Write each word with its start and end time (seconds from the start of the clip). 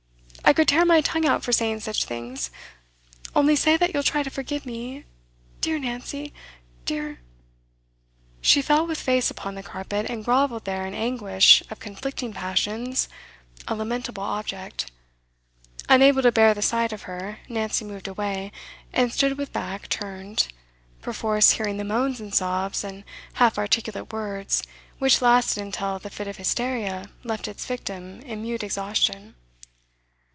I 0.43 0.53
could 0.53 0.67
tear 0.67 0.83
my 0.83 0.99
tongue 0.99 1.25
out 1.25 1.43
for 1.45 1.53
saying 1.53 1.79
such 1.79 2.03
things. 2.03 2.51
Only 3.33 3.55
say 3.55 3.77
that 3.77 3.93
you'll 3.93 4.03
try 4.03 4.21
to 4.21 4.29
forgive 4.29 4.65
me 4.65 5.05
dear 5.61 5.79
Nancy 5.79 6.33
dear' 6.83 7.21
She 8.51 8.61
fell 8.61 8.85
with 8.85 8.99
face 8.99 9.31
upon 9.31 9.55
the 9.55 9.63
carpet, 9.63 10.07
and 10.09 10.25
grovelled 10.25 10.65
there 10.65 10.85
in 10.85 10.93
anguish 10.93 11.63
of 11.71 11.79
conflicting 11.79 12.33
passions, 12.33 13.07
a 13.69 13.75
lamentable 13.75 14.23
object. 14.25 14.91
Unable 15.87 16.21
to 16.21 16.33
bear 16.33 16.53
the 16.53 16.61
sight 16.61 16.91
of 16.91 17.03
her, 17.03 17.39
Nancy 17.47 17.85
moved 17.85 18.09
away, 18.09 18.51
and 18.91 19.13
stood 19.13 19.37
with 19.37 19.53
back 19.53 19.87
turned, 19.87 20.49
perforce 21.01 21.51
hearing 21.51 21.77
the 21.77 21.85
moans 21.85 22.19
and 22.19 22.35
sobs 22.35 22.83
and 22.83 23.05
half 23.35 23.57
articulate 23.57 24.11
words 24.11 24.63
which 24.99 25.21
lasted 25.21 25.63
until 25.63 25.97
the 25.97 26.09
fit 26.09 26.27
of 26.27 26.35
hysteria 26.35 27.09
left 27.23 27.47
its 27.47 27.65
victim 27.65 28.19
in 28.23 28.41
mute 28.41 28.63
exhaustion. 28.63 29.35